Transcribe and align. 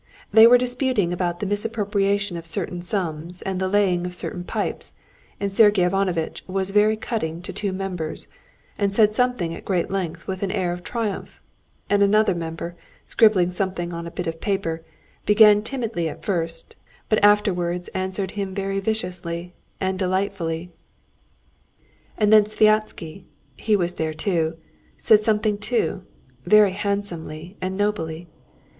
They 0.31 0.47
were 0.47 0.57
disputing 0.57 1.13
about 1.13 1.41
the 1.41 1.45
misappropriation 1.45 2.35
of 2.35 2.47
certain 2.47 2.81
sums 2.81 3.43
and 3.43 3.59
the 3.61 3.67
laying 3.67 4.03
of 4.07 4.15
certain 4.15 4.43
pipes, 4.43 4.95
and 5.39 5.51
Sergey 5.53 5.83
Ivanovitch 5.83 6.43
was 6.47 6.71
very 6.71 6.97
cutting 6.97 7.39
to 7.43 7.53
two 7.53 7.71
members, 7.71 8.27
and 8.79 8.91
said 8.91 9.13
something 9.13 9.53
at 9.53 9.63
great 9.63 9.91
length 9.91 10.25
with 10.25 10.41
an 10.41 10.49
air 10.49 10.71
of 10.73 10.81
triumph; 10.81 11.39
and 11.87 12.01
another 12.01 12.33
member, 12.33 12.75
scribbling 13.05 13.51
something 13.51 13.93
on 13.93 14.07
a 14.07 14.09
bit 14.09 14.25
of 14.25 14.41
paper, 14.41 14.83
began 15.27 15.61
timidly 15.61 16.09
at 16.09 16.25
first, 16.25 16.75
but 17.07 17.23
afterwards 17.23 17.87
answered 17.89 18.31
him 18.31 18.55
very 18.55 18.79
viciously 18.79 19.53
and 19.79 19.99
delightfully. 19.99 20.71
And 22.17 22.33
then 22.33 22.45
Sviazhsky 22.45 23.25
(he 23.55 23.75
was 23.75 23.93
there 23.93 24.15
too) 24.15 24.57
said 24.97 25.19
something 25.19 25.59
too, 25.59 26.01
very 26.43 26.71
handsomely 26.71 27.55
and 27.61 27.77
nobly. 27.77 28.27